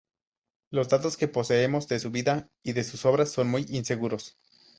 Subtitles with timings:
[0.71, 4.35] Los datos que poseemos de su vida y de sus obras son muy inseguros.